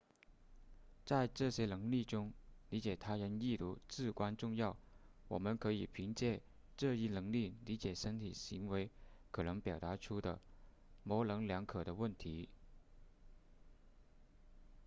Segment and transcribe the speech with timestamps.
[1.05, 2.33] 在这些能力中
[2.71, 4.75] 理解他人意图至关重要
[5.27, 6.41] 我们可以凭借
[6.75, 8.89] 这一能力理解身体行为
[9.29, 10.41] 可能表达出的
[11.03, 12.49] 模棱两可的问题